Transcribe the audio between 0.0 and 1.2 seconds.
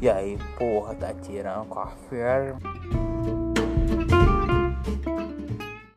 E aí, porra, tá